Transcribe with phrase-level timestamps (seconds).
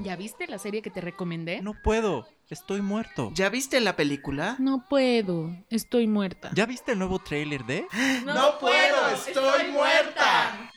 [0.00, 1.60] ¿Ya viste la serie que te recomendé?
[1.60, 3.30] No puedo, estoy muerto.
[3.34, 4.54] ¿Ya viste la película?
[4.60, 6.50] No puedo, estoy muerta.
[6.54, 7.86] ¿Ya viste el nuevo tráiler de?
[8.24, 10.72] No, puedo, estoy, muerta.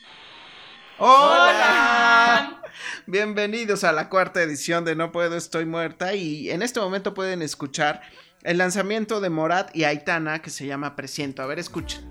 [0.98, 2.62] Hola.
[3.06, 7.42] Bienvenidos a la cuarta edición de No puedo, estoy muerta y en este momento pueden
[7.42, 8.02] escuchar
[8.42, 11.42] el lanzamiento de Morat y Aitana que se llama Presiento.
[11.42, 12.08] A ver, escuchen.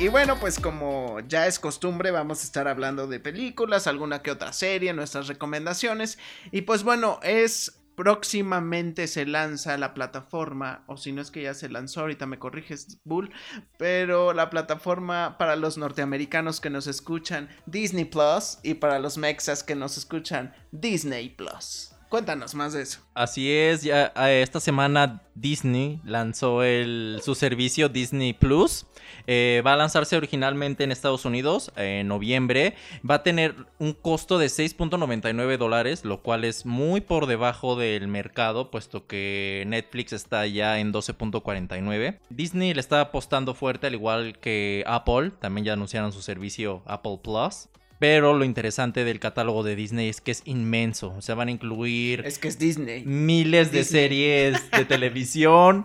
[0.00, 4.30] Y bueno, pues como ya es costumbre, vamos a estar hablando de películas, alguna que
[4.30, 6.18] otra serie, nuestras recomendaciones.
[6.52, 11.52] Y pues bueno, es próximamente se lanza la plataforma, o si no es que ya
[11.52, 13.32] se lanzó, ahorita me corriges, Bull,
[13.76, 19.64] pero la plataforma para los norteamericanos que nos escuchan, Disney Plus, y para los mexas
[19.64, 21.97] que nos escuchan, Disney Plus.
[22.08, 23.00] Cuéntanos más de eso.
[23.14, 28.86] Así es, ya esta semana Disney lanzó el, su servicio Disney Plus.
[29.26, 32.74] Eh, va a lanzarse originalmente en Estados Unidos en noviembre.
[33.08, 38.08] Va a tener un costo de 6.99 dólares, lo cual es muy por debajo del
[38.08, 42.18] mercado, puesto que Netflix está ya en 12.49.
[42.30, 45.32] Disney le está apostando fuerte, al igual que Apple.
[45.40, 47.68] También ya anunciaron su servicio Apple Plus.
[47.98, 51.14] Pero lo interesante del catálogo de Disney es que es inmenso.
[51.16, 52.22] O sea, van a incluir.
[52.24, 53.04] Es que es Disney.
[53.04, 55.84] Miles de series de televisión.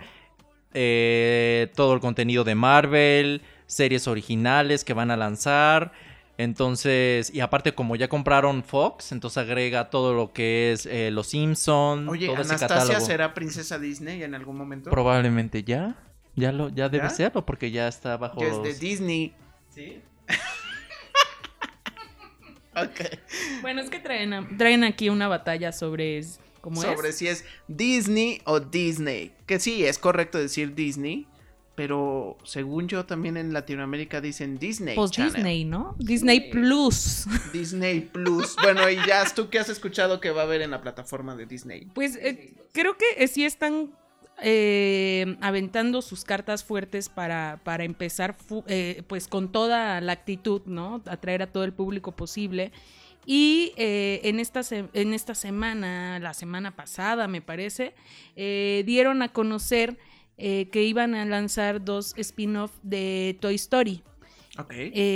[0.76, 3.42] Eh, todo el contenido de Marvel.
[3.66, 5.92] Series originales que van a lanzar.
[6.38, 11.28] Entonces, y aparte, como ya compraron Fox, entonces agrega todo lo que es eh, Los
[11.28, 12.10] Simpsons.
[12.10, 14.90] Oye, todo ¿Anastasia será princesa Disney en algún momento?
[14.90, 15.96] Probablemente ya.
[16.36, 18.42] Ya, lo, ya debe serlo, porque ya está bajo.
[18.42, 19.34] Ya es de Disney.
[19.70, 20.02] Sí.
[23.62, 26.22] Bueno, es que traen, traen aquí una batalla sobre
[26.62, 29.34] ¿cómo sobre si es Disney o Disney.
[29.46, 31.28] Que sí, es correcto decir Disney.
[31.76, 34.96] Pero según yo también en Latinoamérica dicen Disney.
[34.96, 35.96] Pues Disney, ¿no?
[35.98, 37.26] Disney Plus.
[37.52, 38.56] Disney Plus.
[38.62, 41.48] Bueno, y ya tú qué has escuchado que va a haber en la plataforma de
[41.48, 41.88] Disney.
[41.96, 43.92] Pues eh, creo que eh, sí están
[44.46, 48.36] eh, aventando sus cartas fuertes para, para empezar
[48.68, 51.02] eh, pues con toda la actitud, ¿no?
[51.06, 52.74] Atraer a todo el público posible.
[53.26, 57.96] Y eh, en, esta en esta semana, la semana pasada me parece,
[58.36, 59.98] dieron a conocer
[60.36, 64.04] que iban a lanzar dos spin-off de Toy Story.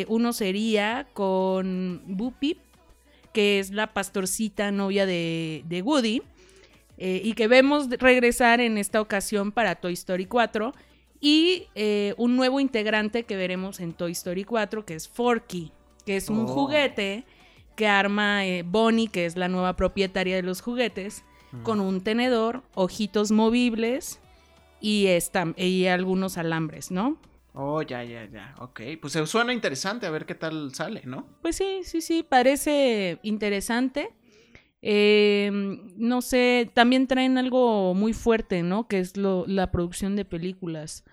[0.08, 2.62] uno sería con Boopy,
[3.34, 6.22] que es la pastorcita novia de, de Woody.
[6.98, 10.74] Eh, y que vemos regresar en esta ocasión para Toy Story 4
[11.20, 15.72] y eh, un nuevo integrante que veremos en Toy Story 4 que es Forky,
[16.06, 16.48] que es un oh.
[16.48, 17.26] juguete
[17.76, 21.62] que arma eh, Bonnie, que es la nueva propietaria de los juguetes, mm.
[21.62, 24.20] con un tenedor, ojitos movibles
[24.82, 25.08] y,
[25.56, 27.20] y algunos alambres, ¿no?
[27.54, 28.56] Oh, ya, ya, ya.
[28.60, 28.82] Ok.
[29.02, 31.28] Pues suena interesante, a ver qué tal sale, ¿no?
[31.42, 34.12] Pues sí, sí, sí, parece interesante.
[34.82, 35.50] Eh,
[35.96, 38.88] no sé, también traen algo muy fuerte, ¿no?
[38.88, 41.04] Que es lo, la producción de películas.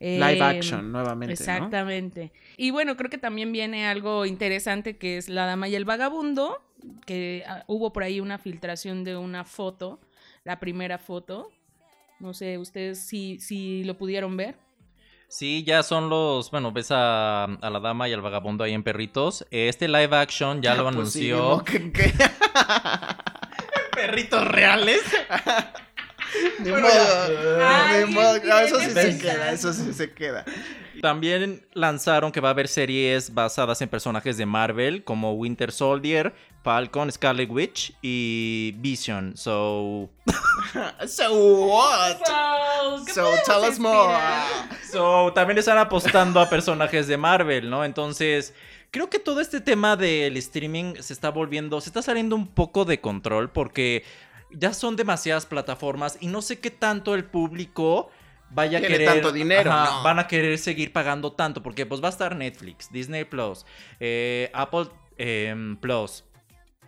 [0.00, 1.34] Live em, action, nuevamente.
[1.34, 2.32] Exactamente.
[2.56, 6.62] Y bueno, creo que también viene algo interesante que es La Dama y el Vagabundo,
[7.04, 10.00] que ah, hubo por ahí una filtración de una foto,
[10.44, 11.50] la primera foto.
[12.18, 14.56] No sé, ustedes si, si lo pudieron ver.
[15.28, 18.82] Sí, ya son los, bueno, ves a, a, la dama y al vagabundo ahí en
[18.82, 19.46] perritos.
[19.50, 21.62] Este live action ya lo pues anunció.
[23.94, 25.02] perritos reales.
[26.60, 28.06] Ni modo.
[28.06, 28.36] Ni modo.
[28.36, 30.44] eso sí se queda, eso sí se queda.
[31.00, 36.34] También lanzaron que va a haber series basadas en personajes de Marvel como Winter Soldier,
[36.62, 39.36] Falcon, Scarlet Witch y Vision.
[39.36, 40.10] So.
[41.06, 42.18] so what?
[43.08, 44.14] So, tell us more.
[44.90, 47.84] So también están apostando a personajes de Marvel, ¿no?
[47.84, 48.54] Entonces.
[48.90, 52.84] Creo que todo este tema del streaming se está volviendo, se está saliendo un poco
[52.84, 54.04] de control porque
[54.52, 58.10] ya son demasiadas plataformas y no sé qué tanto el público
[58.50, 62.10] vaya a querer tanto dinero van a querer seguir pagando tanto porque pues va a
[62.10, 63.64] estar Netflix Disney Plus
[64.00, 66.24] eh, Apple em, Plus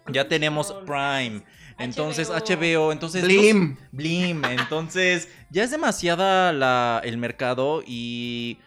[0.09, 1.44] ya tenemos Prime
[1.79, 3.76] entonces HBO, entonces Blim.
[3.93, 8.59] Blim entonces ya es demasiada la, el mercado y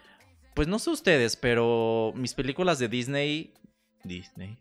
[0.56, 3.54] pues no sé ustedes pero mis películas de Disney
[4.04, 4.57] Disney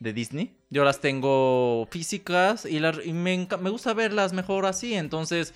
[0.00, 0.56] de Disney.
[0.70, 2.80] Yo las tengo físicas y,
[3.12, 4.94] me, gusta verlas mejor así.
[4.94, 5.54] Entonces,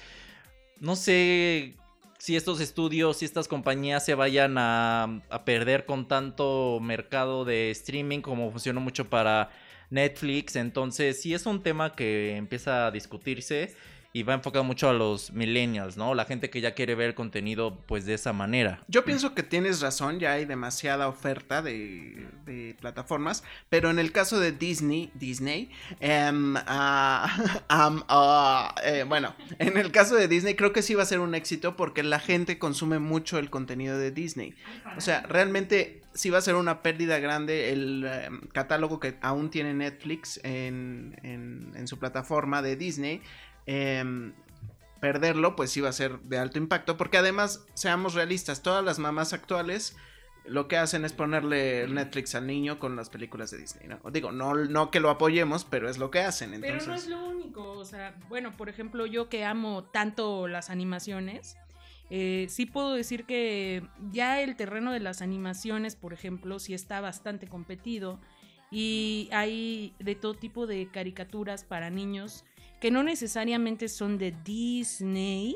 [0.80, 1.76] no sé
[2.18, 8.20] si estos estudios, si estas compañías se vayan a, perder con tanto mercado de streaming
[8.20, 9.50] como funcionó mucho para
[9.90, 10.56] Netflix.
[10.56, 13.74] Entonces, sí es un tema que empieza a discutirse.
[14.14, 16.14] Y va enfocado mucho a los millennials, ¿no?
[16.14, 18.82] La gente que ya quiere ver contenido pues de esa manera.
[18.88, 22.28] Yo pienso que tienes razón, ya hay demasiada oferta de,
[22.80, 25.70] plataformas, pero en el caso de Disney, Disney,
[26.00, 31.06] em, ah, ah, eh, bueno, en el caso de Disney creo que sí va a
[31.06, 34.54] ser un éxito porque la gente consume mucho el contenido de Disney.
[34.96, 39.50] O sea, realmente sí va a ser una pérdida grande el em, catálogo que aún
[39.50, 43.22] tiene Netflix en su plataforma de Disney.
[43.66, 44.32] Em,
[45.00, 46.96] perderlo, pues va a ser de alto impacto.
[46.96, 49.96] Porque además, seamos realistas, todas las mamás actuales
[50.44, 54.00] lo que hacen es ponerle Netflix al niño con las películas de Disney, ¿no?
[54.10, 56.60] Digo, no, no que lo apoyemos, pero es lo que hacen.
[56.60, 60.68] Pero no es lo único, o sea, bueno, por ejemplo, yo que amo tanto las
[60.68, 61.56] animaciones,
[62.10, 67.00] eh, sí puedo decir que ya el terreno de las animaciones, por ejemplo, sí está
[67.00, 68.20] bastante competido
[68.70, 72.44] y hay de todo tipo de caricaturas para niños
[72.82, 75.54] que no necesariamente son de Disney.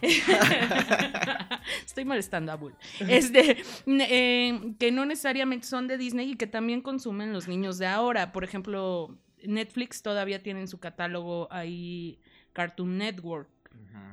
[1.84, 2.74] Estoy molestando a Bull.
[3.00, 7.88] Este, eh, que no necesariamente son de Disney y que también consumen los niños de
[7.88, 8.32] ahora.
[8.32, 12.18] Por ejemplo, Netflix todavía tiene en su catálogo ahí
[12.54, 13.50] Cartoon Network,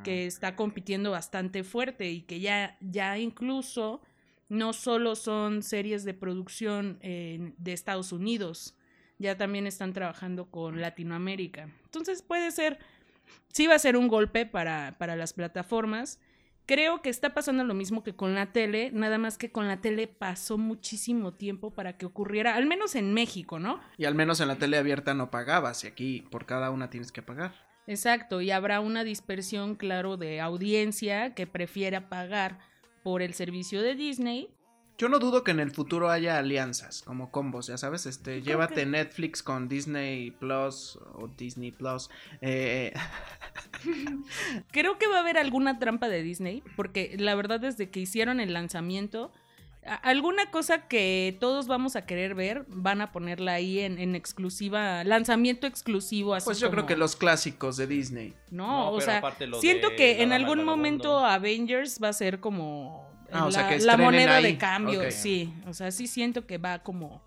[0.04, 4.02] que está compitiendo bastante fuerte y que ya, ya incluso
[4.50, 8.76] no solo son series de producción eh, de Estados Unidos,
[9.19, 11.69] ya también están trabajando con Latinoamérica.
[11.86, 12.80] Entonces puede ser,
[13.51, 16.19] sí va a ser un golpe para, para las plataformas.
[16.66, 19.81] Creo que está pasando lo mismo que con la tele, nada más que con la
[19.81, 23.80] tele pasó muchísimo tiempo para que ocurriera, al menos en México, ¿no?
[23.98, 27.12] y al menos en la tele abierta no pagabas, y aquí por cada una tienes
[27.12, 27.54] que pagar.
[27.88, 32.60] Exacto, y habrá una dispersión, claro, de audiencia que prefiera pagar
[33.01, 34.48] por el servicio de Disney.
[35.00, 38.75] Yo no dudo que en el futuro haya alianzas, como combos, ya sabes, este, llévate
[38.75, 42.10] que- Netflix con Disney Plus o Disney Plus.
[42.42, 42.94] eh,
[44.72, 48.42] Creo que va a haber alguna trampa de Disney, porque la verdad desde que hicieron
[48.42, 49.31] el lanzamiento,
[50.04, 55.04] alguna cosa que todos vamos a querer ver, van a ponerla ahí en, en exclusiva,
[55.06, 56.34] lanzamiento exclusivo.
[56.36, 58.34] Así pues yo creo que los clásicos de Disney.
[58.52, 59.22] No, No, o sea,
[59.62, 61.19] siento que en algún momento.
[61.25, 64.44] Avengers va a ser como Ah, o la, sea, que la estrenen moneda ahí.
[64.44, 65.54] de cambio, sí.
[65.68, 67.22] O sea, sí siento que va como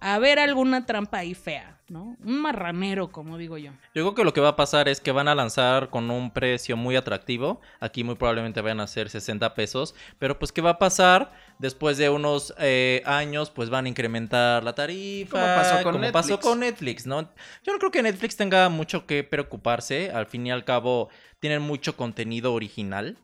[0.00, 2.16] a haber alguna trampa ahí fea, ¿no?
[2.22, 3.72] Un marranero, como digo yo.
[3.94, 6.32] Yo creo que lo que va a pasar es que van a lanzar con un
[6.32, 7.60] precio muy atractivo.
[7.80, 9.94] Aquí muy probablemente vayan a ser 60 pesos.
[10.18, 11.32] Pero pues, ¿qué va a pasar?
[11.58, 15.40] Después de unos eh, años, pues van a incrementar la tarifa.
[15.40, 16.46] Como pasó con como pasó Netflix.
[16.46, 17.22] con Netflix, ¿no?
[17.64, 20.10] Yo no creo que Netflix tenga mucho que preocuparse.
[20.10, 21.08] Al fin y al cabo,
[21.40, 23.16] tienen mucho contenido original.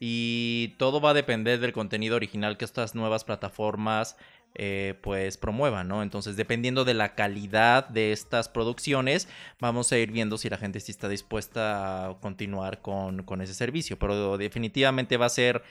[0.00, 4.16] Y todo va a depender del contenido original que estas nuevas plataformas
[4.54, 6.02] eh, pues promuevan, ¿no?
[6.02, 9.28] Entonces, dependiendo de la calidad de estas producciones,
[9.60, 13.54] vamos a ir viendo si la gente sí está dispuesta a continuar con, con ese
[13.54, 13.98] servicio.
[13.98, 15.62] Pero definitivamente va a ser.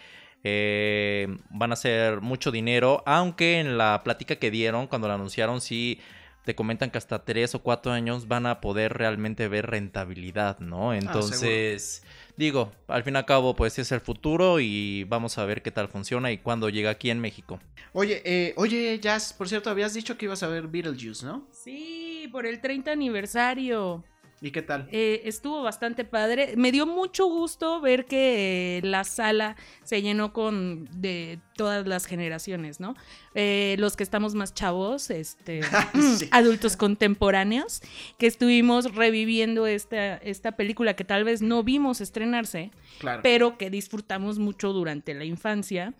[0.43, 3.03] eh, van a ser mucho dinero.
[3.05, 5.99] Aunque en la plática que dieron, cuando la anunciaron, sí
[6.45, 10.93] te comentan que hasta tres o cuatro años van a poder realmente ver rentabilidad, ¿no?
[10.93, 12.03] Entonces,
[12.37, 15.71] digo, al fin y al cabo, pues es el futuro y vamos a ver qué
[15.71, 17.59] tal funciona y cuándo llega aquí en México.
[17.93, 21.47] Oye, eh, oye, Jazz, por cierto, habías dicho que ibas a ver Beetlejuice, ¿no?
[21.51, 24.03] Sí, por el 30 aniversario.
[24.39, 24.87] ¿Y qué tal?
[24.91, 26.53] Eh, estuvo bastante padre.
[26.57, 32.05] Me dio mucho gusto ver que eh, la sala se llenó con de todas las
[32.05, 32.95] generaciones, ¿no?
[33.33, 37.81] Eh, los que estamos más chavos, este, ah, mm, adultos contemporáneos,
[38.19, 43.21] que estuvimos reviviendo esta, esta película que tal vez no vimos estrenarse, claro.
[43.23, 45.95] pero que disfrutamos mucho durante la infancia.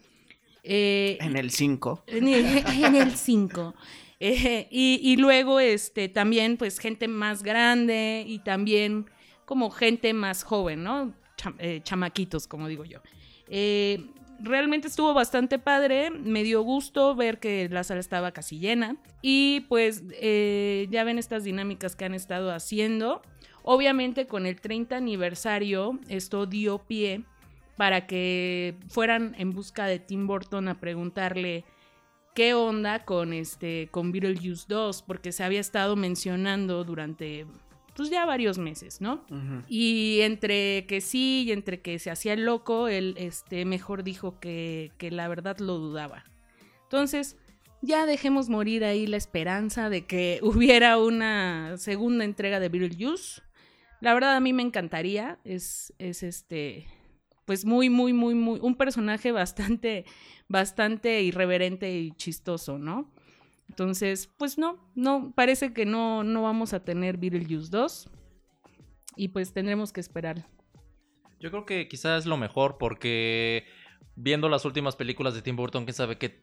[0.63, 2.03] en el 5.
[2.05, 3.73] En el 5.
[4.19, 9.05] Eh, y, luego, este, también, pues, gente más grande y también
[9.45, 11.13] como gente más joven, ¿no?
[11.59, 12.99] Eh, chamaquitos, como digo yo.
[13.47, 14.07] Eh,
[14.39, 19.61] realmente estuvo bastante padre, me dio gusto ver que la sala estaba casi llena y
[19.69, 23.21] pues ya ven estas dinámicas que han estado haciendo.
[23.63, 27.23] Obviamente con el 30 aniversario esto dio pie
[27.77, 31.63] para que fueran en busca de Tim Burton a preguntarle
[32.37, 37.47] qué onda con este con Beetlejuice 2 porque se había estado mencionando durante
[37.95, 39.25] pues ya varios meses, ¿no?
[39.67, 44.39] Y entre que sí y entre que se hacía el loco, él este, mejor dijo
[44.39, 46.25] que, que la verdad lo dudaba.
[46.83, 47.37] Entonces,
[47.81, 53.41] ya dejemos morir ahí la esperanza de que hubiera una segunda entrega de Beetlejuice.
[53.99, 56.85] La verdad a mí me encantaría, es, es este,
[57.47, 60.03] pues muy, muy, muy, muy, un personaje bastante,
[60.49, 63.09] bastante irreverente y chistoso, ¿no?
[63.69, 68.09] Entonces, pues no, no, parece que no, no vamos a tener Beetlejuice 2.
[69.15, 70.45] y pues tendremos que esperar.
[71.39, 73.65] Yo creo que quizás es lo mejor porque
[74.17, 76.41] viendo las últimas películas de Tim Burton, quién sabe qué,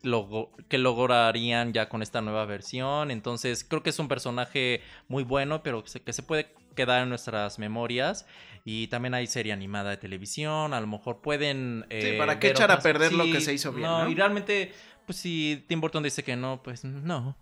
[0.69, 3.11] qué lograrían ya con esta nueva versión.
[3.11, 7.59] Entonces creo que es un personaje muy bueno, pero que se, puede quedar en nuestras
[7.59, 8.27] memorias.
[8.65, 11.85] Y también hay serie animada de televisión, a lo mejor pueden...
[11.91, 13.87] sí, eh, ¿para qué echar a perder lo que se hizo bien?
[13.87, 14.73] No, y realmente,
[15.05, 17.37] pues si Tim Burton dice que no, pues no.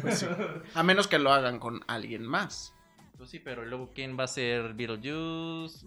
[0.00, 0.26] Pues
[0.74, 2.72] a menos que lo hagan con alguien más.
[3.18, 5.86] Pues sí, pero luego quién va a ser Beetlejuice...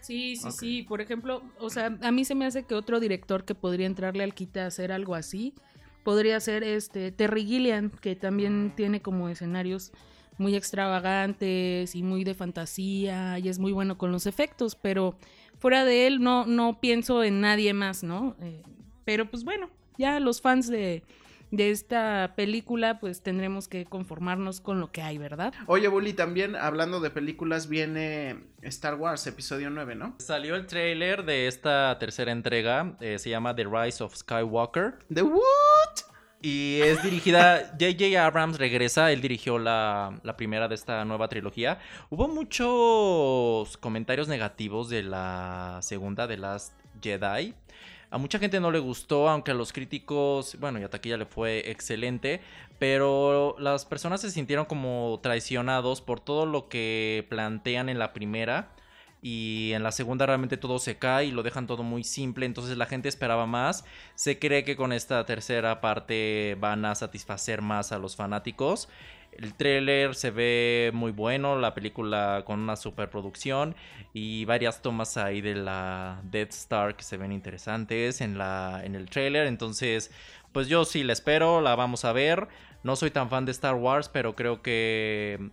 [0.00, 0.82] Sí, sí, sí.
[0.82, 4.24] Por ejemplo, o sea, a mí se me hace que otro director que podría entrarle
[4.24, 5.54] al quita a hacer algo así
[6.02, 9.92] podría ser este Terry Gilliam, que también tiene como escenarios
[10.38, 15.14] muy extravagantes y muy de fantasía y es muy bueno con los efectos, pero
[15.58, 18.36] fuera de él no, no pienso en nadie más, ¿no?
[18.40, 18.62] Eh,
[19.04, 21.02] pero pues bueno, ya los fans de,
[21.50, 25.52] de esta película, pues tendremos que conformarnos con lo que hay, ¿verdad?
[25.66, 30.14] Oye, Bully, también hablando de películas, viene Star Wars, episodio 9, ¿no?
[30.18, 34.98] Salió el trailer de esta tercera entrega, eh, se llama The Rise of Skywalker.
[35.12, 35.40] ¿The what?
[36.42, 38.24] Y es dirigida, J.J.
[38.24, 41.78] Abrams regresa, él dirigió la, la, primera de esta nueva trilogía.
[42.08, 47.54] Hubo muchos comentarios negativos de la segunda, de Last Jedi.
[48.10, 51.26] A mucha gente no le gustó, aunque a los críticos, bueno, y a taquilla le
[51.26, 52.40] fue excelente,
[52.80, 58.72] pero las personas se sintieron como traicionados por todo lo que plantean en la primera
[59.22, 62.76] y en la segunda realmente todo se cae y lo dejan todo muy simple, entonces
[62.76, 63.84] la gente esperaba más.
[64.14, 68.88] Se cree que con esta tercera parte van a satisfacer más a los fanáticos.
[69.32, 73.74] El tráiler se ve muy bueno, la película con una superproducción
[74.12, 78.94] y varias tomas ahí de la Death Star que se ven interesantes en, la, en
[78.94, 79.46] el tráiler.
[79.46, 80.10] Entonces,
[80.52, 82.48] pues yo sí la espero, la vamos a ver.
[82.82, 85.50] No soy tan fan de Star Wars, pero creo que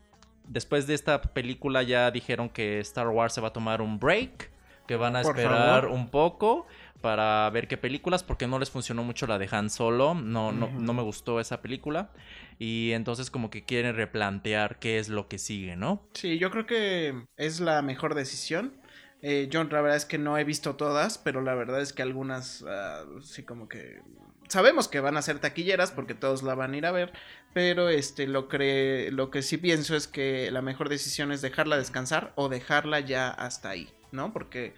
[0.47, 4.51] después de esta película ya dijeron que Star Wars se va a tomar un break,
[4.87, 6.65] que van a esperar un poco
[7.01, 10.69] para ver qué películas, porque no les funcionó mucho la de Han Solo, no, no,
[10.69, 12.11] no me gustó esa película.
[12.59, 16.07] Y entonces como que quieren replantear qué es lo que sigue, ¿no?
[16.13, 18.73] Sí, yo creo que es la mejor decisión.
[19.21, 22.03] Eh, John, la verdad es que no he visto todas, pero la verdad es que
[22.03, 24.01] algunas ah, sí como que
[24.47, 27.13] sabemos que van a ser taquilleras porque todos la van a ir a ver,
[27.53, 31.77] pero este lo que lo que sí pienso es que la mejor decisión es dejarla
[31.77, 34.31] descansar o dejarla ya hasta ahí, ¿no?
[34.33, 34.75] Porque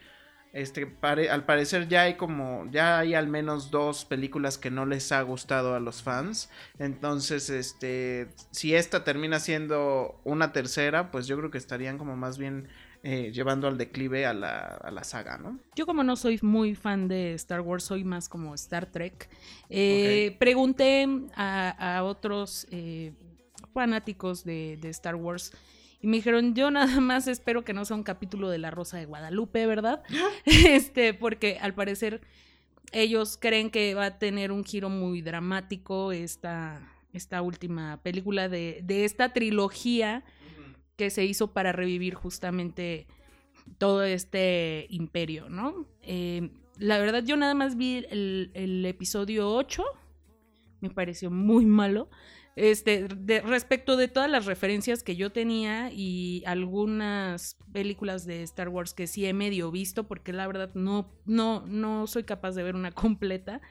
[0.51, 5.11] este, al parecer ya hay como, ya hay al menos dos películas que no les
[5.11, 6.49] ha gustado a los fans.
[6.79, 12.37] Entonces, este, si esta termina siendo una tercera, pues yo creo que estarían como más
[12.37, 12.67] bien
[13.03, 15.59] eh, llevando al declive a la, a la, saga, ¿no?
[15.75, 19.29] Yo como no soy muy fan de Star Wars, soy más como Star Trek.
[19.69, 23.13] Eh, pregunté a, otros eh,
[23.73, 25.53] fanáticos de, de Star Wars
[26.01, 28.97] y me dijeron, yo nada más espero que no sea un capítulo de La Rosa
[28.97, 30.03] de Guadalupe, ¿verdad?
[30.45, 32.21] este, porque al parecer
[32.91, 36.81] ellos creen que va a tener un giro muy dramático esta,
[37.13, 40.23] esta última película de, de esta trilogía
[40.95, 43.07] que se hizo para revivir justamente
[43.77, 45.85] todo este imperio, ¿no?
[46.01, 49.83] Eh, la verdad, yo nada más vi el, el episodio 8,
[50.81, 52.09] me pareció muy malo.
[52.59, 58.67] Este, de, respecto de todas las referencias que yo tenía y algunas películas de Star
[58.67, 62.63] Wars que sí he medio visto, porque la verdad no, no, no soy capaz de
[62.63, 63.61] ver una completa,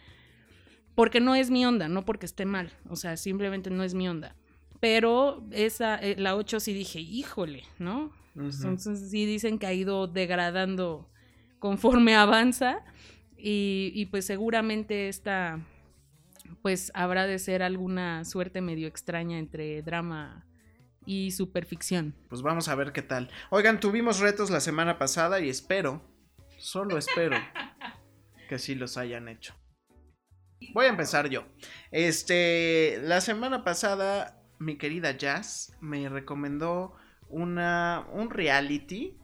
[0.94, 4.08] porque no es mi onda, no porque esté mal, o sea, simplemente no es mi
[4.08, 4.34] onda.
[4.80, 8.10] Pero esa, eh, la 8 sí dije, híjole, ¿no?
[8.36, 11.10] Entonces sí dicen que ha ido degradando
[11.58, 12.86] conforme avanza
[13.36, 15.60] y, y pues seguramente esta
[16.62, 20.46] pues habrá de ser alguna suerte medio extraña entre drama
[21.06, 22.14] y superficción.
[22.28, 23.30] Pues vamos a ver qué tal.
[23.50, 26.02] Oigan, tuvimos retos la semana pasada y espero,
[26.58, 27.36] solo espero,
[28.48, 29.54] que sí los hayan hecho.
[30.74, 31.46] Voy a empezar yo.
[31.90, 36.94] Este, la semana pasada, mi querida Jazz me recomendó
[37.28, 39.16] una, un reality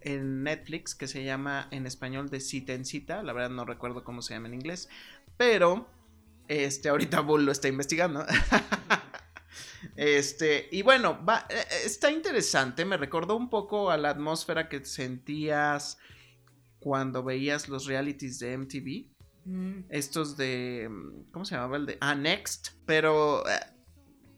[0.00, 3.22] en Netflix que se llama en español de cita en cita.
[3.22, 4.88] La verdad no recuerdo cómo se llama en inglés.
[5.36, 5.88] Pero
[6.48, 8.24] este, ahorita Bull lo está investigando.
[9.94, 12.84] Este, y bueno, va, eh, eh, está interesante.
[12.84, 15.98] Me recordó un poco a la atmósfera que sentías
[16.78, 19.06] cuando veías los realities de MTV.
[19.46, 19.84] Mm.
[19.88, 20.90] Estos de.
[21.32, 21.98] ¿Cómo se llamaba el de?
[22.00, 22.72] Ah, Next.
[22.84, 23.60] Pero eh,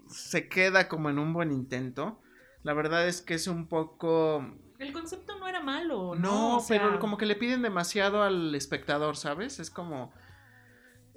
[0.08, 2.20] se queda como en un buen intento.
[2.62, 4.44] La verdad es que es un poco.
[4.78, 6.14] El concepto no era malo.
[6.14, 9.58] No, no pero como que le piden demasiado al espectador, ¿sabes?
[9.58, 10.12] Es como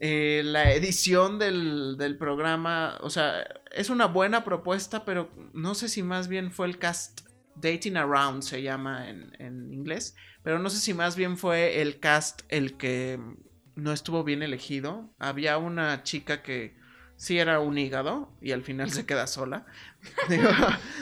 [0.03, 6.01] eh, la edición del, programa, o sea, es una buena propuesta, pero no sé si
[6.01, 7.21] más bien fue el cast
[7.55, 11.99] Dating Around se llama en, en inglés, pero no sé si más bien fue el
[11.99, 13.19] cast el que
[13.75, 15.13] no estuvo bien elegido.
[15.19, 16.75] Había una chica que
[17.15, 19.67] sí era un hígado y al final se queda sola.
[20.29, 20.49] Digo,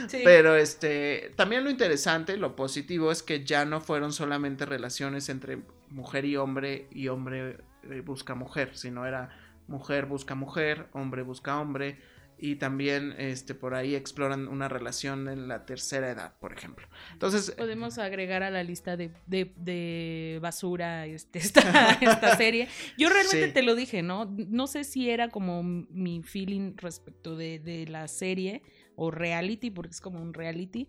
[0.09, 0.19] Sí.
[0.25, 5.61] Pero este, también lo interesante, lo positivo es que ya no fueron solamente relaciones entre
[5.89, 7.59] mujer y hombre y hombre
[7.91, 9.29] eh, busca mujer, sino era
[9.67, 11.99] mujer busca mujer, hombre busca hombre
[12.41, 16.87] y también este por ahí exploran una relación en la tercera edad, por ejemplo.
[17.11, 22.69] Entonces, Podemos agregar a la lista de, de- de basura este, esta, esta serie.
[22.97, 23.53] Yo realmente Sí.
[23.53, 24.25] te lo dije, ¿no?
[24.47, 28.61] No sé si era como mi feeling respecto de, de la serie
[28.99, 30.87] o reality, porque es como un reality.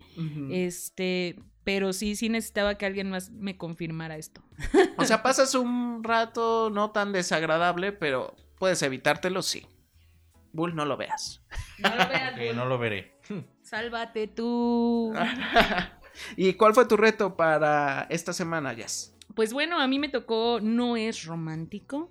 [0.51, 4.43] Este, pero sí, sí necesitaba que alguien más me confirmara esto.
[4.99, 9.65] o sea, pasas un rato no tan desagradable, pero puedes evitártelo, sí.
[10.53, 11.41] Bull, no lo veas.
[11.79, 13.15] No lo veas, Ok, no lo veré.
[13.63, 15.15] Sálvate tú.
[16.37, 19.15] ¿Y cuál fue tu reto para esta semana, Jess?
[19.37, 22.11] Pues bueno, a mí me tocó No es romántico.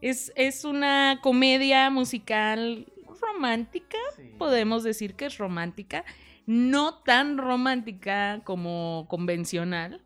[0.00, 3.98] Es, es una comedia musical romántica,
[4.38, 6.04] podemos decir que es romántica.
[6.46, 10.02] No tan romántica como convencional,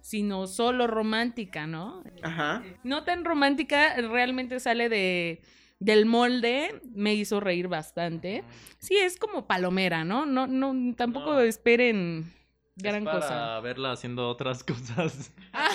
[0.00, 2.02] sino solo romántica, ¿no?
[2.22, 2.62] Ajá.
[2.84, 5.42] No tan romántica, realmente sale de,
[5.80, 8.44] del molde, me hizo reír bastante.
[8.78, 10.24] Sí, es como palomera, ¿no?
[10.26, 11.40] No, no, tampoco No.
[11.40, 12.32] esperen
[12.76, 13.60] gran es para cosa.
[13.60, 15.32] verla haciendo otras cosas.
[15.52, 15.68] Ah,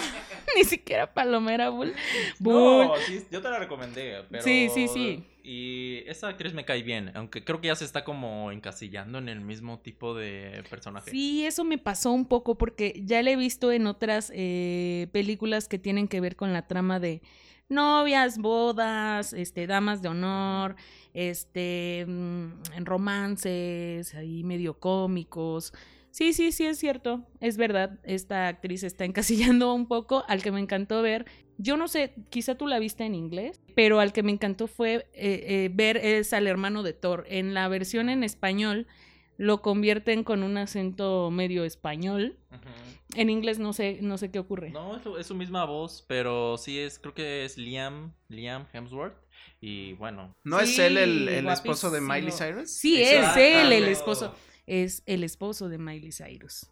[0.56, 1.94] ni siquiera palomera, Bull.
[2.40, 2.88] Bull.
[2.88, 4.24] No, sí, yo te la recomendé.
[4.30, 4.44] Pero...
[4.44, 5.24] Sí, sí, sí.
[5.44, 9.30] Y esa actriz me cae bien, aunque creo que ya se está como encasillando en
[9.30, 11.10] el mismo tipo de personaje.
[11.10, 15.68] Sí, eso me pasó un poco porque ya la he visto en otras eh, películas
[15.68, 17.22] que tienen que ver con la trama de
[17.70, 20.76] novias, bodas, este, damas de honor,
[21.14, 25.74] este, mm, en romances, ahí medio cómicos.
[26.12, 30.52] Sí, sí, sí, es cierto, es verdad, esta actriz está encasillando un poco al que
[30.52, 31.26] me encantó ver.
[31.58, 34.96] Yo no sé, quizá tú la viste en inglés, pero al que me encantó fue
[34.96, 37.26] eh, eh, ver es al hermano de Thor.
[37.30, 38.88] En la versión en español
[39.38, 42.38] lo convierten con un acento medio español.
[43.16, 44.70] En inglés no sé, no sé qué ocurre.
[44.72, 48.66] No, es, su- es su misma voz, pero sí es, creo que es Liam, Liam
[48.72, 49.16] Hemsworth.
[49.62, 52.32] Y bueno, ¿No es él el, el esposo de Miley.
[52.32, 52.70] Cyrus?
[52.72, 54.34] Sí, es él el esposo.
[54.70, 56.70] Es el esposo de Miley Cyrus.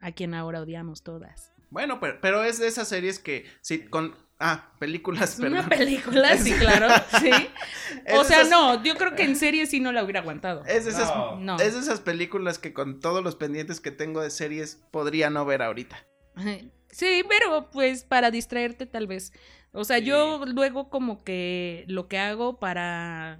[0.00, 1.52] A quien ahora odiamos todas.
[1.70, 4.16] Bueno, pero, pero es de esas series que sí, con...
[4.44, 5.78] Ah, películas, Es una perdón.
[5.78, 6.88] película, sí, claro.
[7.20, 7.30] Sí.
[8.04, 10.64] Es O sea, esas- no, yo creo que en serie sí no la hubiera aguantado.
[10.66, 11.36] Es de, esas, No.
[11.38, 11.56] No.
[11.60, 15.44] es de esas películas que con todos los pendientes que tengo de series podría no
[15.44, 15.96] ver ahorita.
[16.90, 19.32] Sí, pero pues para distraerte tal vez.
[19.72, 23.38] O sea, yo luego como que lo que hago para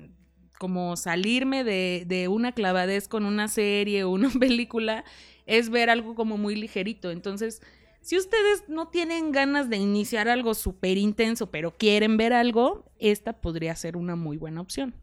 [0.62, 5.05] como salirme de, de una clavadez con una serie o una película
[5.44, 7.11] es ver algo como muy ligerito.
[7.11, 7.61] Entonces,
[8.01, 13.33] si ustedes no tienen ganas de iniciar algo súper intenso, pero quieren ver algo, esta
[13.33, 14.94] podría ser una muy buena opción.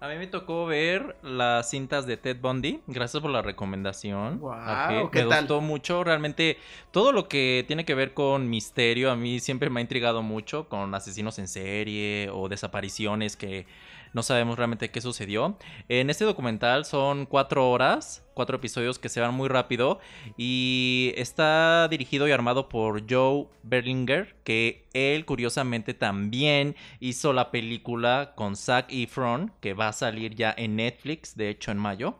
[0.00, 2.80] a mí me tocó ver las cintas de Ted Bundy.
[2.86, 4.40] Gracias por la recomendación.
[5.12, 5.40] ¿qué me tal?
[5.40, 6.04] gustó mucho.
[6.04, 6.56] Realmente,
[6.90, 10.70] todo lo que tiene que ver con misterio a mí siempre me ha intrigado mucho.
[10.70, 13.66] Con asesinos en serie o desapariciones que
[14.12, 15.56] no sabemos realmente qué sucedió.
[15.88, 19.98] En este documental son cuatro horas, cuatro episodios que se van muy rápido.
[20.36, 28.32] Y está dirigido y armado por Joe Berlinger, que él curiosamente también hizo la película
[28.36, 32.16] con Zac Efron, que va a salir ya en Netflix, de hecho en mayo.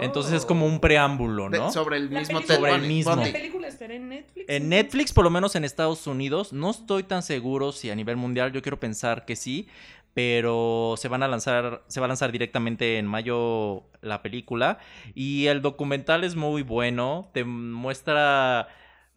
[0.00, 1.70] Entonces es como un preámbulo, De- ¿no?
[1.70, 3.14] sobre el mismo Ted Sobre el mismo.
[3.14, 4.46] ¿La película estará en Netflix?
[4.48, 8.16] En Netflix, por lo menos en Estados Unidos, no estoy tan seguro si a nivel
[8.16, 9.68] mundial, yo quiero pensar que sí,
[10.18, 14.78] pero se van a lanzar, se va a lanzar directamente en mayo la película
[15.14, 18.66] y el documental es muy bueno, te muestra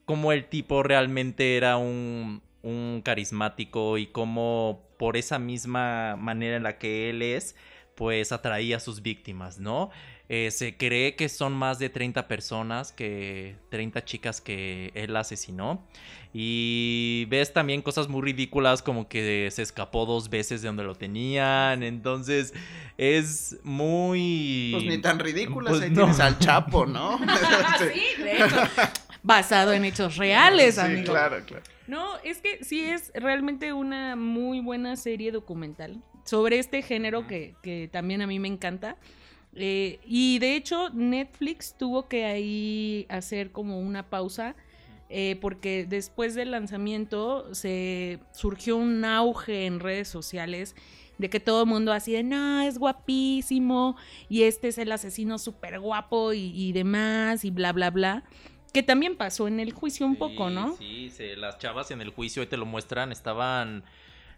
[0.05, 6.61] cómo el tipo realmente era un, un carismático y cómo por esa misma manera en
[6.61, 7.55] la que él es,
[7.95, 9.89] pues atraía a sus víctimas, ¿no?
[10.33, 15.85] Eh, se cree que son más de 30 personas, que 30 chicas que él asesinó.
[16.33, 20.95] Y ves también cosas muy ridículas como que se escapó dos veces de donde lo
[20.95, 21.83] tenían.
[21.83, 22.53] Entonces
[22.97, 24.69] es muy...
[24.71, 25.95] Pues ni tan ridículas, Pues ahí no.
[26.03, 27.19] tienes al Chapo, ¿no?
[27.79, 28.55] sí, de hecho.
[29.23, 31.11] Basado en hechos reales, sí, amigo.
[31.11, 31.63] claro, claro.
[31.87, 37.53] No, es que sí es realmente una muy buena serie documental sobre este género que,
[37.61, 38.95] que también a mí me encanta.
[39.55, 44.55] Eh, y de hecho, Netflix tuvo que ahí hacer como una pausa.
[45.13, 50.73] eh, porque después del lanzamiento se surgió un auge en redes sociales
[51.17, 53.97] de que todo el mundo así de, no, es guapísimo
[54.29, 58.23] y este es el asesino súper guapo y, y demás y bla, bla, bla.
[58.71, 60.77] Que también pasó en el juicio un poco, ¿no?
[60.77, 63.83] Sí, sí, las chavas en el juicio, te lo muestran, estaban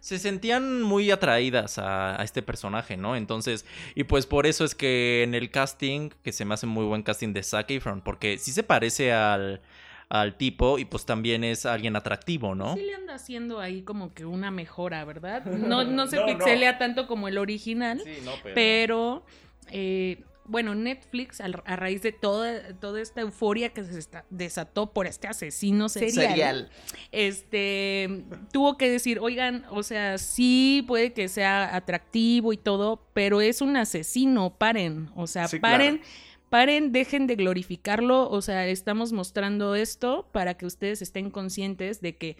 [0.04, 3.16] se sentían muy atraídas a, a, este personaje, ¿no?
[3.16, 3.64] Entonces,
[3.94, 7.02] y pues por eso es que en el casting, que se me hace muy buen
[7.02, 9.62] casting de Zac Efron, porque sí se parece al,
[10.10, 12.74] al tipo y pues también es alguien atractivo, ¿no?
[12.74, 15.42] Sí le anda haciendo ahí como que una mejora, ¿verdad?
[15.46, 16.78] No, no se no, pixelea no.
[16.78, 18.54] tanto como el original, sí, no, pero...
[18.54, 19.26] pero
[19.70, 24.92] eh, bueno, Netflix, a, a, raíz de toda, toda esta euforia que se está, desató
[24.92, 26.70] por este asesino serial, serial,
[27.12, 33.40] este, tuvo que decir, oigan, o sea, sí puede que sea atractivo y todo, pero
[33.40, 35.98] es un asesino, paren, o sea, sí, paren.
[35.98, 36.10] Claro.
[36.50, 42.16] Paren, dejen de glorificarlo, o sea, estamos mostrando esto para que ustedes estén conscientes de
[42.16, 42.36] que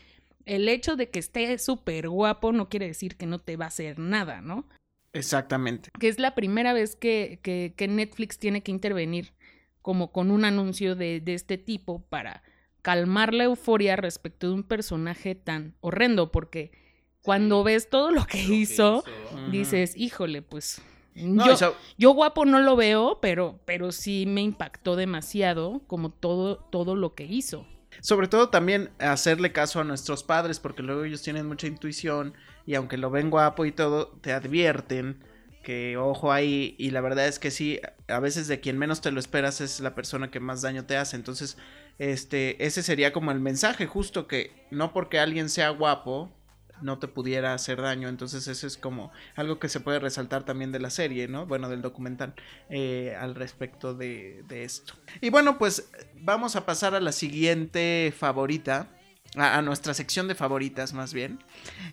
[0.47, 3.69] el hecho de que esté súper guapo no quiere decir que no te va a
[3.69, 4.67] hacer nada, ¿no?
[5.15, 5.91] Exactamente.
[5.99, 9.33] Que es la primera vez que, que, que Netflix tiene que intervenir
[9.81, 12.43] como con un anuncio de, de, este tipo para
[12.83, 16.73] calmar la euforia respecto de un personaje tan horrendo, porque
[17.23, 17.67] cuando sí.
[17.67, 20.83] ves todo lo que, lo hizo, que hizo, dices, híjole, pues
[21.15, 21.77] no, yo, eso...
[21.97, 27.15] yo, guapo no lo veo, pero, pero sí me impactó demasiado como todo, todo lo
[27.15, 27.67] que hizo.
[28.01, 32.35] Sobre todo también hacerle caso a nuestros padres, porque luego ellos tienen mucha intuición
[32.67, 35.23] y aunque lo ven guapo y todo, te advierten
[35.63, 39.11] que ojo ahí y la verdad es que sí, a veces de quien menos te
[39.11, 41.57] lo esperas es la persona que más daño te hace, entonces
[41.99, 46.31] este ese sería como el mensaje justo que no porque alguien sea guapo
[46.81, 48.09] no te pudiera hacer daño.
[48.09, 51.47] Entonces eso es como algo que se puede resaltar también de la serie, ¿no?
[51.47, 52.35] Bueno, del documental
[52.69, 54.95] eh, al respecto de, de, esto.
[55.21, 58.89] Y bueno, pues vamos a pasar a la siguiente favorita.
[59.37, 61.39] A, a, nuestra sección de favoritas más bien.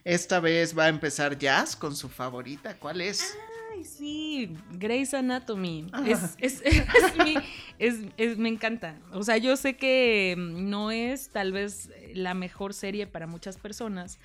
[0.03, 2.75] Esta vez va a empezar Jazz con su favorita.
[2.75, 3.35] ¿Cuál es?
[3.73, 5.87] Ay, sí, Grey's Anatomy.
[6.05, 7.35] Es, es, es, mi,
[7.79, 8.99] es, me encanta.
[9.13, 14.19] O sea, yo sé que no es tal vez la mejor serie para muchas personas.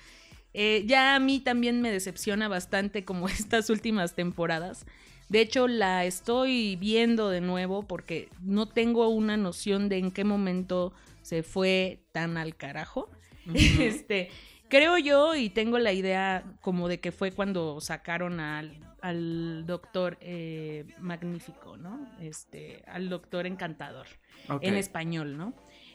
[0.53, 4.85] Eh, ya a mí también me decepciona bastante como estas últimas temporadas.
[5.29, 10.23] De hecho, la estoy viendo de nuevo porque no tengo una noción de en qué
[10.23, 10.93] momento
[11.27, 13.09] se fue tan al carajo.
[13.47, 13.81] Uh -huh.
[13.81, 14.29] Este,
[14.67, 20.17] creo yo y tengo la idea como de que fue cuando sacaron al, al doctor
[20.19, 22.09] eh, magnífico, ¿no?
[22.19, 24.07] Este, al doctor encantador
[24.49, 24.67] okay.
[24.67, 25.53] en español, ¿no?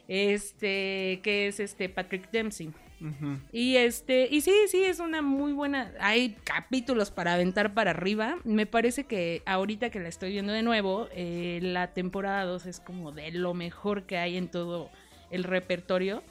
[0.08, 2.68] Este, que es este Patrick Dempsey.
[3.00, 3.40] Uh -huh.
[3.52, 5.92] Y este, y sí, sí, es una muy buena.
[6.00, 8.38] Hay capítulos para aventar para arriba.
[8.44, 12.80] Me parece que ahorita que la estoy viendo de nuevo, eh, la temporada 2 es
[12.80, 14.90] como de lo mejor que hay en todo
[15.32, 16.22] el repertorio.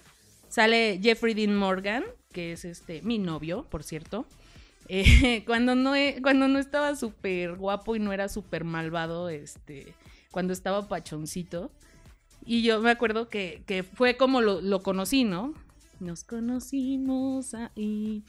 [0.48, 4.26] Sale Jeffrey Dean Morgan, que es este mi novio, por cierto.
[4.88, 9.94] Eh, cuando, no, cuando no estaba súper guapo y no era súper malvado, este,
[10.32, 11.72] cuando estaba pachoncito.
[12.46, 15.54] Y yo me acuerdo que, que fue como lo, lo, conocí, ¿no?
[16.00, 18.24] Nos conocimos ahí.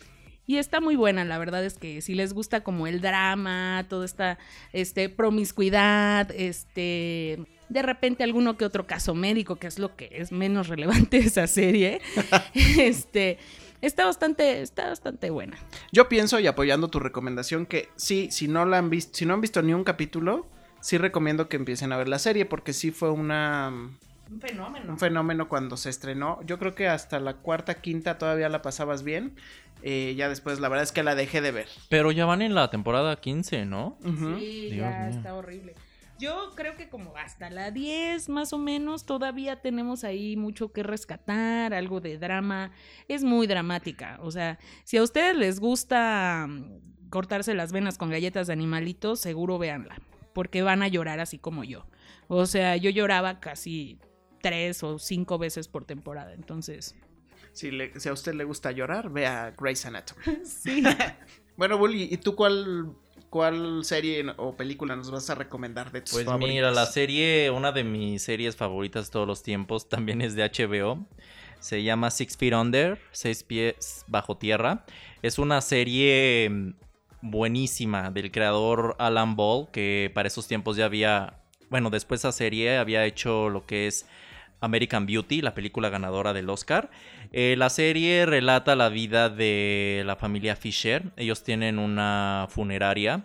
[0.46, 4.04] Y está muy buena, la verdad es que si les gusta como el drama, toda
[4.04, 4.38] esta
[4.72, 10.32] este, promiscuidad, este, de repente alguno que otro caso médico, que es lo que es
[10.32, 12.00] menos relevante de esa serie,
[12.78, 13.38] este,
[13.80, 15.56] está bastante, está bastante buena.
[15.90, 19.34] Yo pienso, y apoyando tu recomendación, que sí, si no la han visto, si no
[19.34, 20.46] han visto ni un capítulo,
[20.80, 23.68] sí recomiendo que empiecen a ver la serie porque sí fue una...
[24.30, 24.92] Un fenómeno.
[24.92, 26.40] Un fenómeno cuando se estrenó.
[26.46, 29.34] Yo creo que hasta la cuarta, quinta todavía la pasabas bien.
[29.82, 31.68] Eh, ya después, la verdad es que la dejé de ver.
[31.90, 33.98] Pero ya van en la temporada 15, ¿no?
[34.02, 34.38] Uh -huh.
[34.38, 35.16] Sí, Dios ya mío.
[35.18, 35.74] está horrible.
[36.22, 40.84] Yo creo que como hasta la 10 más o menos todavía tenemos ahí mucho que
[40.84, 42.70] rescatar, algo de drama.
[43.08, 44.20] Es muy dramática.
[44.22, 49.18] O sea, si a ustedes les gusta mm, cortarse las venas con galletas de animalitos,
[49.18, 49.96] seguro véanla
[50.32, 51.86] porque van a llorar así como yo.
[52.28, 53.98] O sea, yo lloraba casi
[54.40, 56.94] tres o cinco veces por temporada, entonces...
[57.52, 60.22] Si, le, si a usted le gusta llorar, vea Grey's Anatomy.
[60.44, 60.82] sí.
[61.56, 62.94] bueno, Bully, ¿y tú cuál,
[63.32, 66.50] cuál serie o película nos vas a recomendar de tus Pues favoritas?
[66.50, 70.44] mira, la serie, una de mis series favoritas de todos los tiempos, también es de
[70.44, 71.06] HBO.
[71.58, 74.84] Se llama Six Feet Under, Seis Pies Bajo Tierra.
[75.22, 76.74] Es una serie
[77.22, 81.38] buenísima del creador Alan Ball, que para esos tiempos ya había,
[81.70, 84.04] bueno, después de esa serie había hecho lo que es
[84.62, 86.90] American Beauty, la película ganadora del Oscar.
[87.32, 93.24] Eh, la serie relata la vida de la familia Fisher, ellos tienen una funeraria.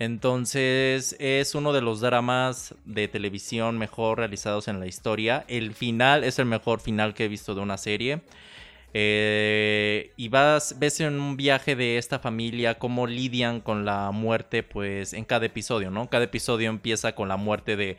[0.00, 5.44] Entonces es uno de los dramas de televisión mejor realizados en la historia.
[5.48, 8.20] El final es el mejor final que he visto de una serie.
[8.94, 14.62] Eh, y vas, ves en un viaje de esta familia cómo lidian con la muerte,
[14.62, 16.08] pues en cada episodio, ¿no?
[16.08, 17.98] Cada episodio empieza con la muerte de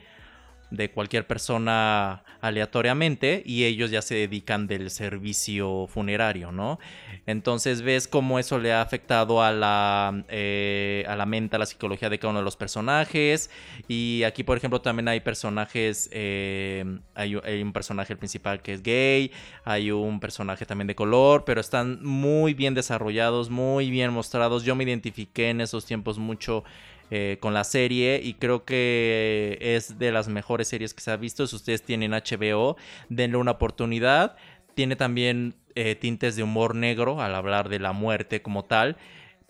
[0.71, 6.79] de cualquier persona aleatoriamente y ellos ya se dedican del servicio funerario, ¿no?
[7.25, 11.65] Entonces ves cómo eso le ha afectado a la, eh, a la mente, a la
[11.65, 13.49] psicología de cada uno de los personajes
[13.87, 18.83] y aquí por ejemplo también hay personajes, eh, hay, hay, un personaje principal que es
[18.83, 19.31] gay,
[19.65, 24.75] hay un personaje también de color, pero están muy bien desarrollados, muy bien mostrados, yo
[24.75, 26.63] me identifiqué en esos tiempos mucho
[27.11, 31.17] eh, con la serie y creo que es de las mejores series que se ha
[31.17, 31.47] visto.
[31.47, 32.77] Si ustedes tienen HBO,
[33.09, 34.35] denle una oportunidad.
[34.75, 38.97] Tiene también eh, tintes de humor negro al hablar de la muerte como tal,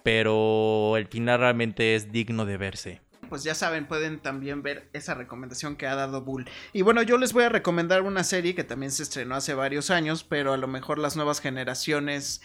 [0.04, 5.13] pero el final realmente es digno de verse pues ya saben, pueden también ver esa
[5.13, 6.50] recomendación que ha dado Bull.
[6.74, 9.91] Y bueno, yo les voy a recomendar una serie que también se estrenó hace varios
[9.91, 12.41] años, pero a lo mejor las nuevas generaciones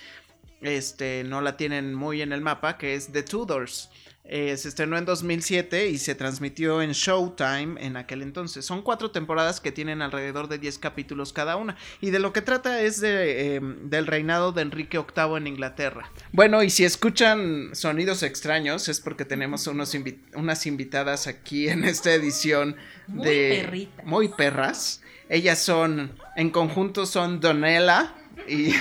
[0.61, 3.91] este, no la tienen muy en el mapa, que es The Tudors.
[4.27, 8.65] Eh, se estrenó en 2007 y se transmitió en Showtime en aquel entonces.
[8.65, 11.77] Son cuatro temporadas que tienen alrededor de 10 capítulos cada una.
[12.01, 16.11] Y de lo que trata es de, em, del reinado de Enrique VIII en Inglaterra.
[16.33, 19.95] Bueno, y si escuchan sonidos extraños es porque tenemos unos
[20.35, 23.91] unas invitadas aquí en esta edición de...
[24.05, 25.03] Muy perras.
[25.29, 28.15] Ellas son, en conjunto son Donella
[28.49, 28.75] y...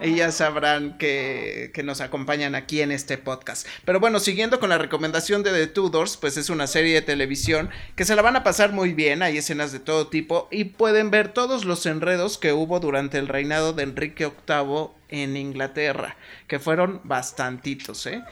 [0.00, 3.66] ellas sabrán que, que, nos acompañan aquí en este podcast.
[3.84, 7.70] Pero bueno, siguiendo con la recomendación de The Tudors, pues es una serie de televisión
[7.96, 11.10] que se la van a pasar muy bien, hay escenas de todo tipo y pueden
[11.10, 16.16] ver todos los enredos que hubo durante el reinado de Enrique VIII en Inglaterra,
[16.48, 18.22] que fueron bastantitos, ¿eh?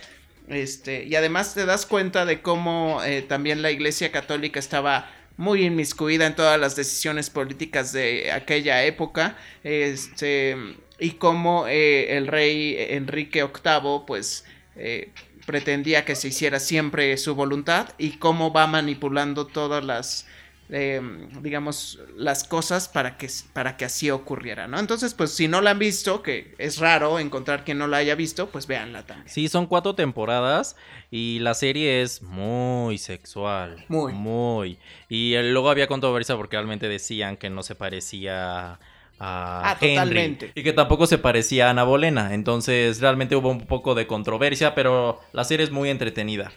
[0.49, 5.65] Este, y además te das cuenta de cómo eh, también la Iglesia Católica estaba muy
[5.65, 9.37] inmiscuida en todas las decisiones políticas de aquella época.
[9.65, 10.57] Este,
[10.99, 14.45] y cómo eh, el rey Enrique VIII pues
[14.77, 15.11] eh,
[15.47, 20.27] pretendía que se hiciera siempre su voluntad y cómo va manipulando todas las
[20.73, 25.61] em, digamos las cosas para que para que así ocurriera no entonces pues si no
[25.61, 29.29] la han visto que es raro encontrar quien no la haya visto pues véanla también
[29.29, 30.77] sí son cuatro temporadas
[31.11, 37.37] y la serie es muy sexual muy muy y luego había controversia porque realmente decían
[37.37, 38.81] que no se parecía
[39.23, 40.51] a ah, Totalmente.
[40.55, 42.35] Y que tampoco se parecía a Ana Bolena.
[42.35, 46.51] Entonces realmente hubo un poco de controversia, pero la serie es muy entretenida.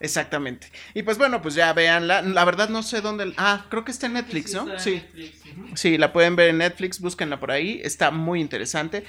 [0.00, 0.70] Exactamente.
[0.94, 2.22] Y pues bueno, pues ya véanla.
[2.22, 3.32] La verdad no sé dónde.
[3.36, 4.78] Ah, creo que está en Netflix, ¿no?
[4.78, 5.02] Sí.
[5.74, 7.80] Sí, la pueden ver en Netflix, búsquenla por ahí.
[7.82, 9.04] Está muy interesante.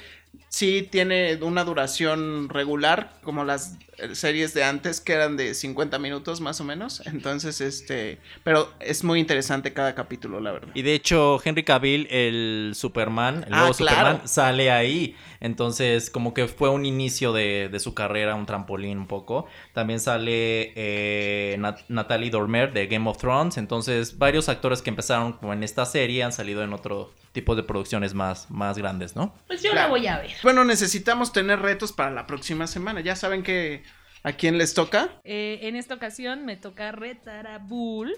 [0.48, 3.78] Sí, tiene una duración regular, como las
[4.12, 7.02] series de antes que eran de 50 minutos más o menos.
[7.06, 10.70] Entonces, este, pero es muy interesante cada capítulo, la verdad.
[10.74, 15.16] Y de hecho, Henry Cavill, el Superman, el ah, nuevo Superman, sale ahí.
[15.40, 19.46] Entonces, como que fue un inicio de, su carrera, un trampolín un poco.
[19.72, 23.56] También sale eh, Natalie Dormer de Game of Thrones.
[23.56, 27.62] Entonces, varios actores que empezaron como en esta serie han salido en otro tipo de
[27.62, 29.34] producciones más, más grandes, ¿no?
[29.46, 30.32] Pues yo la voy a ver.
[30.42, 33.00] Bueno, necesitamos tener retos para la próxima semana.
[33.00, 33.84] Ya saben que
[34.22, 35.20] ¿A quién les toca?
[35.24, 38.14] Eh, en esta ocasión me toca retar a Bull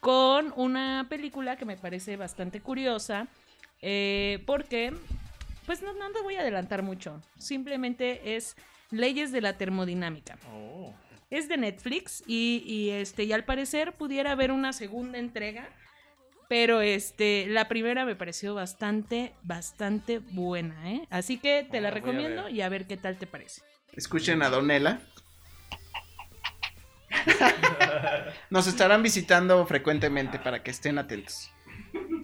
[0.00, 3.28] con una película que me parece bastante curiosa.
[3.80, 4.92] Eh, porque,
[5.64, 7.22] pues no, no te voy a adelantar mucho.
[7.38, 8.56] Simplemente es
[8.90, 10.38] Leyes de la Termodinámica.
[10.52, 10.94] Oh.
[11.30, 15.68] Es de Netflix y, este, y al parecer pudiera haber una segunda entrega.
[16.48, 21.06] Pero este, la primera me pareció bastante, bastante buena, ¿eh?
[21.10, 23.62] Así que te la ah, recomiendo y a ver qué tal te parece.
[23.92, 25.00] Escuchen a Donela.
[28.50, 31.50] Nos estarán visitando frecuentemente para que estén atentos.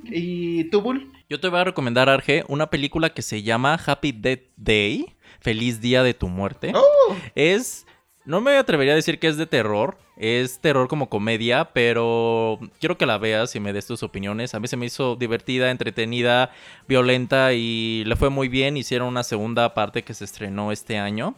[0.04, 1.12] ¿Y tú, Bull?
[1.28, 5.16] Yo te voy a recomendar, Arge, una película que se llama Happy Death Day.
[5.40, 6.72] Feliz Día de tu Muerte.
[6.74, 7.16] Oh.
[7.34, 7.86] Es.
[8.24, 9.96] No me atrevería a decir que es de terror.
[10.16, 14.54] Es terror como comedia, pero quiero que la veas y me des tus opiniones.
[14.54, 16.50] A mí se me hizo divertida, entretenida,
[16.86, 18.76] violenta y le fue muy bien.
[18.76, 21.34] Hicieron una segunda parte que se estrenó este año.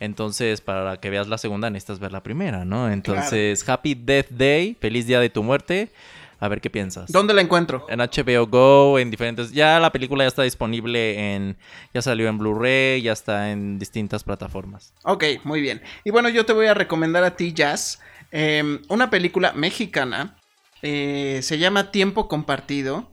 [0.00, 2.88] Entonces, para que veas la segunda, necesitas ver la primera, ¿no?
[2.90, 5.90] Entonces, Happy Death Day, feliz día de tu muerte.
[6.40, 7.10] A ver qué piensas.
[7.10, 7.84] ¿Dónde la encuentro?
[7.88, 9.50] En HBO Go, en diferentes.
[9.52, 11.56] Ya la película ya está disponible en.
[11.92, 14.94] Ya salió en Blu-ray, ya está en distintas plataformas.
[15.02, 15.82] Ok, muy bien.
[16.04, 20.36] Y bueno, yo te voy a recomendar a ti, Jazz, em, una película mexicana.
[20.82, 23.10] Eh, se llama Tiempo Compartido.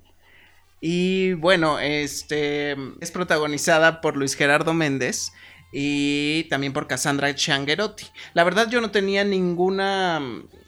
[0.80, 5.32] Y bueno, este es protagonizada por Luis Gerardo Méndez
[5.74, 8.06] y también por Cassandra Changuerotti.
[8.34, 10.22] La verdad yo no tenía ninguna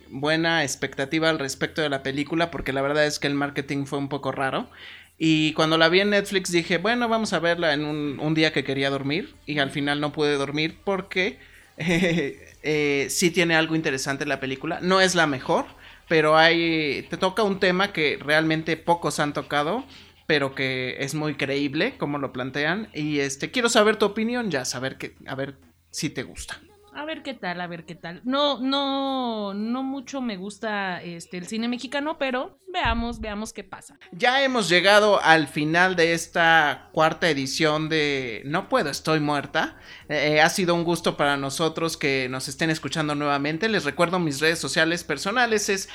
[0.09, 3.99] buena expectativa al respecto de la película porque la verdad es que el marketing fue
[3.99, 4.69] un poco raro
[5.17, 8.63] Y cuando la vi en Netflix dije, bueno, vamos a verla en un, día que
[8.63, 9.33] quería dormir.
[9.47, 11.39] Y al final no pude dormir porque
[11.77, 14.79] eh, sí tiene algo interesante la película.
[14.81, 15.65] No es la mejor,
[16.07, 19.85] pero hay, te toca un tema que realmente pocos han tocado
[20.27, 24.65] pero que es muy creíble como lo plantean y este quiero saber tu opinión ya
[24.65, 25.55] saber que a ver
[25.89, 26.59] si te gusta
[26.97, 28.21] a ver qué tal, a ver qué tal.
[28.25, 33.99] No, no, no mucho me gusta este el cine mexicano, pero veamos, veamos qué pasa.
[34.11, 39.77] Ya hemos llegado al final de esta cuarta edición de No puedo, estoy muerta.
[40.09, 43.69] Eh, ha sido un gusto para nosotros que nos estén escuchando nuevamente.
[43.69, 45.89] Les recuerdo mis redes sociales personales es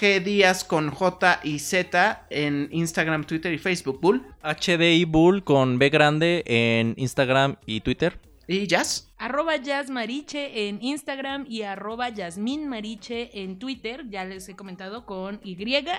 [0.00, 4.00] Díaz con J y Z en Instagram, Twitter y Facebook.
[4.00, 4.26] Bull.
[4.42, 8.29] HDI Bull con B grande en Instagram y Twitter.
[8.52, 9.12] ¿Y Jazz?
[9.16, 14.06] Arroba Jazz Mariche en Instagram y arroba Yasmin Mariche en Twitter.
[14.10, 15.56] Ya les he comentado con Y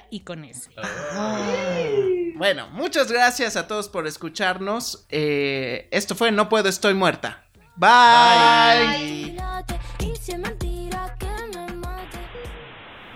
[0.09, 0.69] y con S.
[2.35, 5.05] Bueno, muchas gracias a todos por escucharnos.
[5.07, 7.45] Eh, esto fue No Puedo, Estoy Muerta.
[7.77, 9.37] Bye.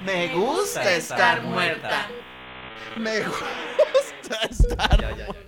[0.06, 2.08] Me gusta estar muerta.
[2.96, 5.45] Me gusta estar muerta.